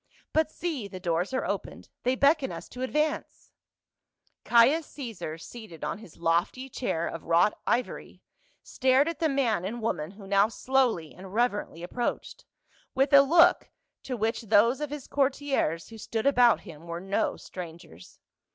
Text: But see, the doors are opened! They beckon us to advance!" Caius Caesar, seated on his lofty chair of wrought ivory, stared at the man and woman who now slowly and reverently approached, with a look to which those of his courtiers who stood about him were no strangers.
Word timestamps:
But 0.33 0.49
see, 0.49 0.87
the 0.87 0.99
doors 0.99 1.31
are 1.31 1.45
opened! 1.45 1.89
They 2.01 2.15
beckon 2.15 2.51
us 2.51 2.67
to 2.69 2.81
advance!" 2.81 3.51
Caius 4.43 4.87
Caesar, 4.87 5.37
seated 5.37 5.83
on 5.83 5.99
his 5.99 6.17
lofty 6.17 6.69
chair 6.69 7.07
of 7.07 7.25
wrought 7.25 7.59
ivory, 7.67 8.23
stared 8.63 9.07
at 9.07 9.19
the 9.19 9.29
man 9.29 9.63
and 9.63 9.79
woman 9.79 10.09
who 10.09 10.25
now 10.25 10.47
slowly 10.47 11.13
and 11.13 11.35
reverently 11.35 11.83
approached, 11.83 12.45
with 12.95 13.13
a 13.13 13.21
look 13.21 13.69
to 14.01 14.17
which 14.17 14.41
those 14.41 14.81
of 14.81 14.89
his 14.89 15.05
courtiers 15.05 15.89
who 15.89 15.99
stood 15.99 16.25
about 16.25 16.61
him 16.61 16.87
were 16.87 16.99
no 16.99 17.37
strangers. 17.37 18.19